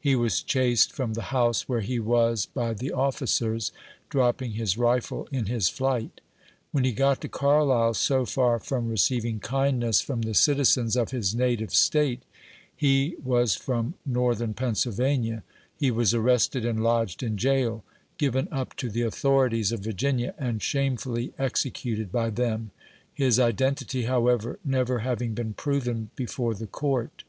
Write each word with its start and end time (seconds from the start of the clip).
He 0.00 0.16
was 0.16 0.42
chased 0.42 0.90
from 0.90 1.14
the 1.14 1.22
house 1.30 1.68
where 1.68 1.82
he 1.82 2.00
was 2.00 2.46
by 2.46 2.74
the 2.74 2.90
oflicers, 2.90 3.70
dropping 4.08 4.54
his 4.54 4.76
rifle 4.76 5.28
in 5.30 5.46
his 5.46 5.68
flight. 5.68 6.20
When 6.72 6.82
he 6.82 6.90
got 6.90 7.20
to 7.20 7.28
Carlisle, 7.28 7.94
so 7.94 8.26
far 8.26 8.58
from 8.58 8.88
receiving 8.88 9.38
kindness 9.38 10.00
from 10.00 10.22
the 10.22 10.34
citizens 10.34 10.96
of 10.96 11.12
his 11.12 11.32
native 11.32 11.72
State,— 11.72 12.24
he 12.84 13.14
was 13.22 13.54
from 13.54 13.94
Northern 14.04 14.52
Pennsylvania,— 14.52 15.44
he 15.78 15.92
was 15.92 16.12
arrested 16.12 16.64
and 16.64 16.82
lodged 16.82 17.22
in 17.22 17.36
jail, 17.36 17.84
given 18.16 18.48
up 18.50 18.74
to 18.78 18.90
the 18.90 19.02
authorities 19.02 19.70
of 19.70 19.78
Virginia, 19.78 20.34
and 20.38 20.60
shamefully 20.60 21.32
executed 21.38 22.10
by 22.10 22.30
them,— 22.30 22.72
his 23.14 23.38
identity, 23.38 24.06
however, 24.06 24.58
never 24.64 24.98
having 24.98 25.34
been 25.34 25.54
proven 25.54 26.10
before 26.16 26.54
the 26.56 26.66
Court. 26.66 27.22